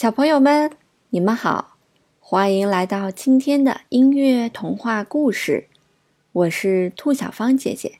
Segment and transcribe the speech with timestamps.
[0.00, 0.70] 小朋友们，
[1.10, 1.76] 你们好，
[2.20, 5.66] 欢迎来到今天的音乐童话故事。
[6.30, 7.98] 我是兔小芳姐姐，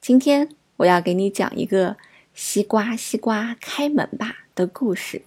[0.00, 1.96] 今天我要给你讲一个
[2.34, 5.22] “西瓜西瓜开门吧”的故事。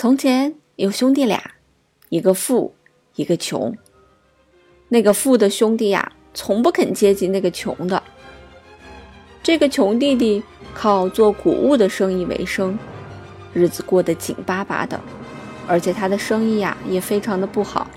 [0.00, 1.42] 从前有兄弟俩，
[2.08, 2.72] 一个富，
[3.16, 3.76] 一个穷。
[4.88, 8.00] 那个富的兄弟呀，从不肯接近那个穷的。
[9.42, 10.40] 这个穷弟弟
[10.72, 12.78] 靠做谷物的生意为生，
[13.52, 15.00] 日子过得紧巴巴的，
[15.66, 17.90] 而且他的生意呀也非常的不好，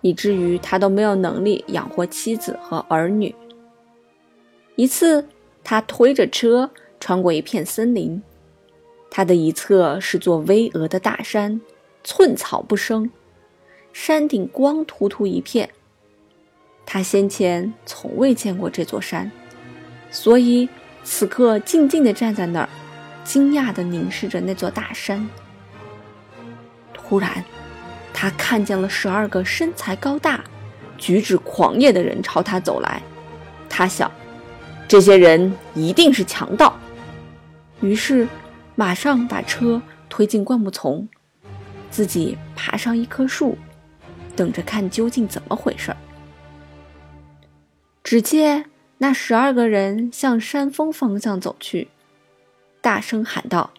[0.00, 3.34] 以至于他都没有能力养活妻子和儿女。
[4.74, 5.28] 一次，
[5.62, 8.22] 他推着车穿过一片森林。
[9.16, 11.58] 它的一侧是座巍峨的大山，
[12.04, 13.10] 寸草不生，
[13.94, 15.70] 山顶光秃秃一片。
[16.84, 19.32] 他先前从未见过这座山，
[20.10, 20.68] 所以
[21.02, 22.68] 此刻静静地站在那儿，
[23.24, 25.26] 惊讶地凝视着那座大山。
[26.92, 27.42] 突然，
[28.12, 30.44] 他看见了十二个身材高大、
[30.98, 33.00] 举止狂野的人朝他走来。
[33.66, 34.12] 他想，
[34.86, 36.78] 这些人一定是强盗。
[37.80, 38.28] 于是。
[38.78, 41.08] 马上把车推进灌木丛，
[41.90, 43.56] 自己爬上一棵树，
[44.36, 45.96] 等着看究竟怎么回事儿。
[48.04, 48.66] 只见
[48.98, 51.88] 那十二个人向山峰方向走去，
[52.82, 53.70] 大声喊道：“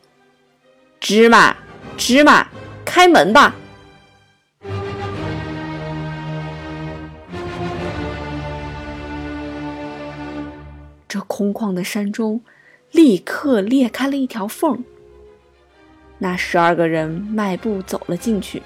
[0.99, 1.55] 芝麻，
[1.95, 2.47] 芝麻，
[2.83, 3.53] 开门吧！”
[11.07, 12.41] 这空旷的山中。
[12.97, 14.83] 立刻裂开了一条缝，
[16.17, 18.59] 那十二个人迈步走了进去。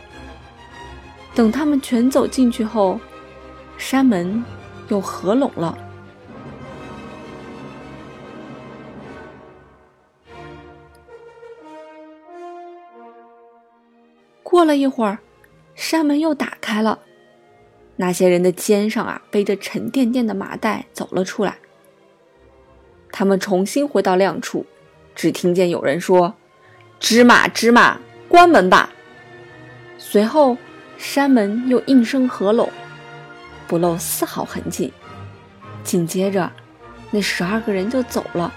[1.35, 2.97] 等他们全走进去后，
[3.77, 4.41] 山门
[4.87, 5.77] 又合拢了。
[14.41, 15.19] 过了一会儿，
[15.75, 16.99] 山门又打开了，
[17.97, 21.57] 那些人的肩上啊背着沉甸甸的麻袋走了出来。
[23.11, 24.65] 他们重新回到亮处，
[25.13, 26.33] 只听见有人说
[26.99, 28.89] ：“芝麻，芝麻，关门吧。”
[29.99, 30.57] 随后，
[30.97, 32.69] 山门又应声合拢，
[33.67, 34.93] 不露丝毫痕迹。
[35.83, 36.51] 紧接着，
[37.11, 38.53] 那十二个人就走了。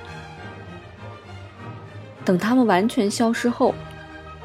[2.24, 3.74] 等他们完全消失后，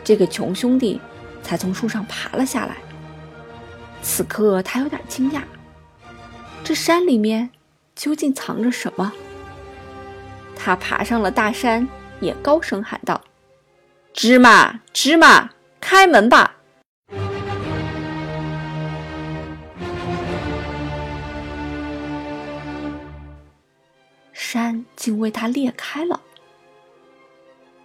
[0.03, 0.99] 这个穷兄弟
[1.41, 2.77] 才从树上爬了下来。
[4.01, 5.41] 此刻，他有点惊讶：
[6.63, 7.49] 这山里面
[7.95, 9.13] 究竟藏着什么？
[10.61, 11.87] 他爬上了大山，
[12.19, 13.19] 也高声喊道
[14.13, 15.49] ：“芝麻，芝麻，
[15.79, 16.57] 开门吧！”
[24.33, 26.19] 山竟为他裂开了。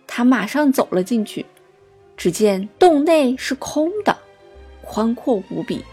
[0.06, 1.47] 他马上走了进去，
[2.17, 4.19] 只见洞内是空的，
[4.83, 5.85] 宽阔无比，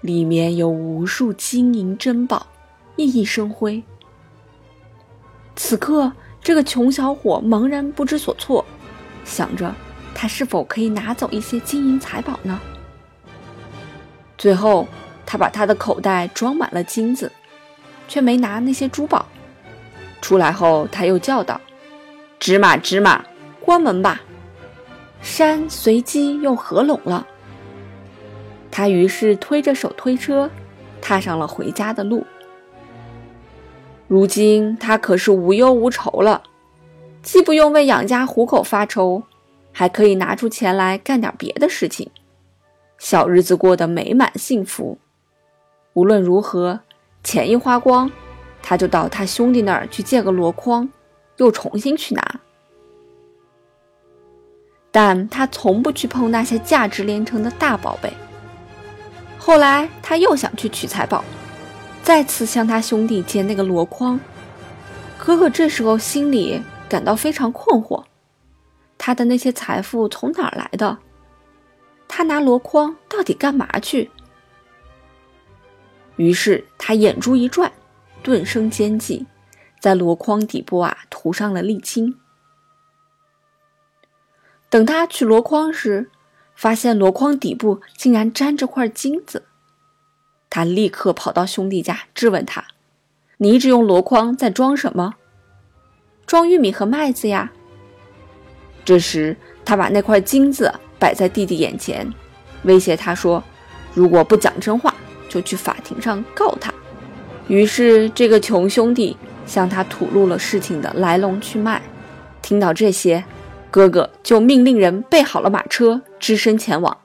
[0.00, 2.48] 里面有无数金银珍宝，
[2.96, 3.80] 熠熠生辉。
[5.60, 6.10] 此刻，
[6.40, 8.64] 这个穷小伙茫然不知所措，
[9.24, 9.74] 想着
[10.14, 12.60] 他是否可以拿走一些金银财宝呢？
[14.38, 14.86] 最后，
[15.26, 17.30] 他把他的口袋装满了金子，
[18.06, 19.26] 却没拿那些珠宝。
[20.22, 21.60] 出来后，他又叫道
[22.38, 23.24] ：“芝麻，芝麻，
[23.60, 24.20] 关门吧！”
[25.20, 27.26] 山随即又合拢了。
[28.70, 30.48] 他于是推着手推车，
[31.02, 32.24] 踏上了回家的路。
[34.08, 36.42] 如今他可是无忧无愁了，
[37.22, 39.22] 既不用为养家糊口发愁，
[39.70, 42.10] 还可以拿出钱来干点别的事情，
[42.96, 44.96] 小日子过得美满幸福。
[45.92, 46.80] 无论如何，
[47.22, 48.10] 钱一花光，
[48.62, 50.88] 他就到他兄弟那儿去借个箩筐，
[51.36, 52.40] 又重新去拿。
[54.90, 58.10] 但他从不去碰那些价值连城的大宝贝。
[59.36, 61.22] 后来他又想去取财宝。
[62.08, 64.18] 再次向他兄弟借那个箩筐，
[65.18, 66.58] 哥哥这时候心里
[66.88, 68.02] 感到非常困惑：
[68.96, 70.96] 他的那些财富从哪儿来的？
[72.08, 74.10] 他拿箩筐到底干嘛去？
[76.16, 77.70] 于是他眼珠一转，
[78.22, 79.26] 顿生奸计，
[79.78, 82.18] 在箩筐底部啊涂上了沥青。
[84.70, 86.10] 等他取箩筐时，
[86.54, 89.44] 发现箩筐底部竟然粘着块金子。
[90.58, 92.64] 他立刻跑到兄弟家，质问他
[93.38, 95.14] ：“你一直用箩筐在装什么？
[96.26, 97.52] 装玉米和麦子呀？”
[98.84, 102.12] 这时，他把那块金子摆在弟弟眼前，
[102.64, 103.40] 威胁他说
[103.94, 104.92] ：“如果不讲真话，
[105.28, 106.74] 就去法庭上告他。”
[107.46, 109.16] 于是，这个穷兄弟
[109.46, 111.80] 向他吐露了事情的来龙去脉。
[112.42, 113.24] 听到这些，
[113.70, 116.98] 哥哥就命令人备好了马车，只身前往，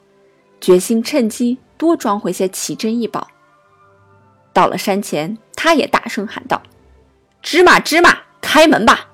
[0.60, 3.28] 决心趁机多装回些奇珍异宝。
[4.54, 6.62] 到了山前，他也大声喊道
[7.42, 9.10] ：“芝麻芝麻，开门吧！”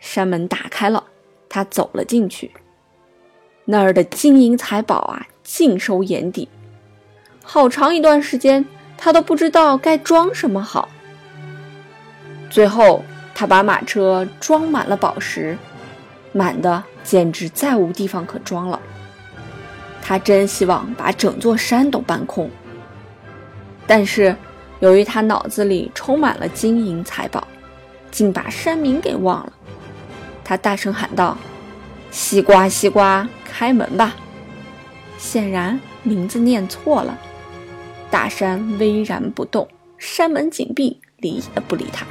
[0.00, 1.04] 山门打开了，
[1.50, 2.50] 他走了进去。
[3.66, 6.48] 那儿的金银财宝啊，尽收眼底。
[7.42, 8.64] 好长一段时间，
[8.96, 10.88] 他都不知道该装什么好。
[12.48, 13.04] 最后，
[13.34, 15.58] 他把马车装满了宝石，
[16.36, 18.78] 满的简直再无地方可装了。
[20.02, 22.50] 他真希望把整座山都搬空，
[23.86, 24.36] 但是
[24.80, 27.48] 由于他脑子里充满了金银财宝，
[28.10, 29.52] 竟把山名给忘了。
[30.44, 31.36] 他大声喊道
[32.12, 34.14] ：“西瓜，西瓜，开门吧！”
[35.18, 37.18] 显然名字念错了。
[38.08, 39.66] 大山巍然不动，
[39.98, 42.06] 山门紧闭，理也不理他。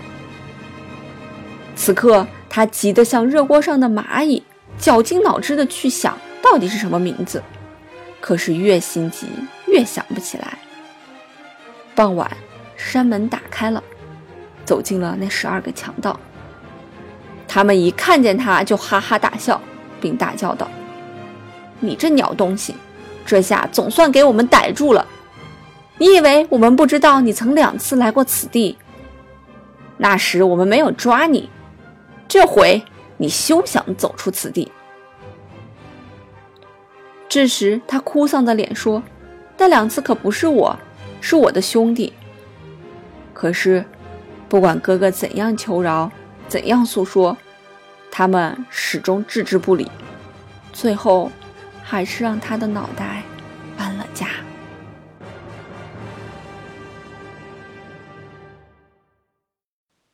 [1.78, 4.42] 此刻，他急得像热锅上的蚂蚁，
[4.78, 7.44] 绞尽脑汁的去想到底是什么名字，
[8.22, 9.28] 可是越心急
[9.68, 10.58] 越想不起来。
[11.94, 12.32] 傍晚，
[12.78, 13.84] 山门打开了，
[14.64, 16.18] 走进了那十二个强盗。
[17.46, 19.60] 他们一看见他就哈哈大笑，
[20.00, 20.72] 并大叫道
[21.82, 22.74] ：“你这鸟东西，
[23.26, 25.06] 这下总算给我们逮住了！
[25.98, 28.78] 你以为我们不知道你曾两次来过此地？
[29.98, 31.50] 那时我们没有抓你，
[32.28, 32.84] 这回
[33.18, 34.72] 你休想走出此地！”
[37.28, 39.02] 这时，他哭丧着脸说
[39.58, 40.78] ：“那两次可不是我，
[41.22, 42.14] 是我的兄弟。
[43.34, 43.86] 可是，
[44.48, 46.12] 不管哥哥怎样求饶。”
[46.48, 47.36] 怎样诉说，
[48.12, 49.90] 他们始终置之不理，
[50.72, 51.32] 最后
[51.82, 53.24] 还是让他的脑袋
[53.76, 54.28] 搬了家。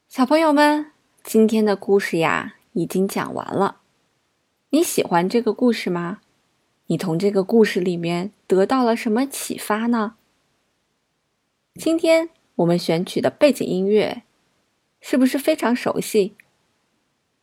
[0.08, 0.91] 小朋友们，
[1.24, 3.78] 今天的故事呀已经讲完了。
[4.72, 6.22] 你喜欢这个故事吗？
[6.88, 10.16] 你从这个故事里面得到了什么启发呢？
[11.76, 14.24] 今天我们选取的背景音乐。
[15.04, 16.36] 是不是非常熟悉？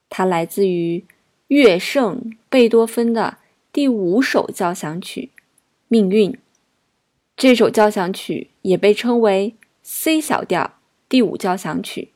[0.08, 1.04] 它来自于
[1.48, 3.38] 乐圣贝多芬的
[3.72, 5.30] 第五首交响曲
[5.88, 6.30] 《命运》。
[7.36, 10.78] 这首交响曲也被称为 C 小调
[11.08, 12.12] 第五交响曲，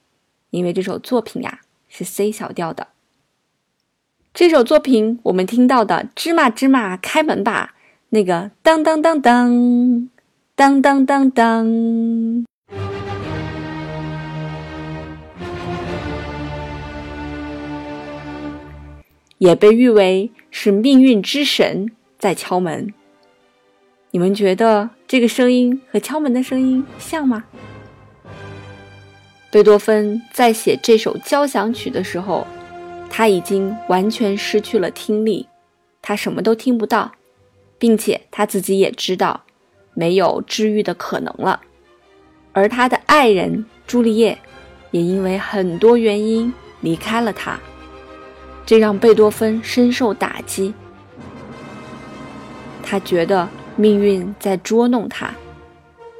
[0.52, 2.88] 因为这首作品呀是 C 小调的。
[4.34, 7.74] 这首作品我们听到的“芝麻芝麻开门吧”，
[8.10, 10.08] 那个当当当当
[10.54, 12.46] 当当当当。
[19.38, 22.92] 也被誉为是命运之神在敲门。
[24.10, 27.44] 你们觉得这个声音和敲门的声音像吗？
[29.52, 32.46] 贝多芬在写这首交响曲的时候，
[33.10, 35.46] 他已经完全失去了听力，
[36.00, 37.12] 他什么都听不到，
[37.78, 39.42] 并且他自己也知道
[39.92, 41.60] 没有治愈的可能了。
[42.54, 44.38] 而他的爱人朱丽叶
[44.90, 46.50] 也因为很多原因
[46.80, 47.60] 离开了他。
[48.64, 50.72] 这让贝多芬深受打击，
[52.82, 55.30] 他觉得命运在捉弄他，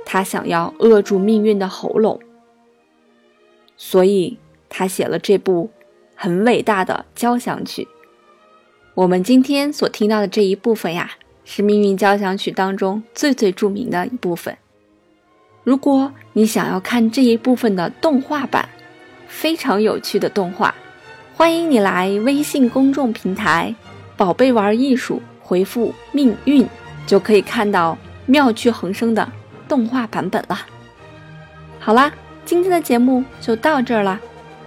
[0.04, 2.20] 他想要扼住命运的喉咙，
[3.84, 5.68] 所以他写了这部
[6.14, 7.88] 很伟大的交响曲。
[8.94, 11.10] 我们今天所听到的这一部分呀，
[11.44, 14.56] 是《命运交响曲》当中最最著名的一部分。
[15.64, 18.68] 如果你想要看这一部分的动画版，
[19.26, 20.72] 非常有趣的动画。
[21.34, 23.74] 欢迎你来微信公众平台
[24.16, 26.64] “宝贝玩艺术”，回复“命运”
[27.04, 29.28] 就可以看到妙趣横生的
[29.68, 30.66] 动画版本了。
[31.80, 32.12] 好啦，
[32.44, 34.20] 今天的节目就到这儿了，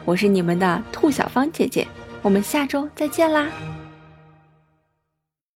[0.05, 1.87] 我是你们的兔小芳姐姐，
[2.21, 3.47] 我们下周再见啦。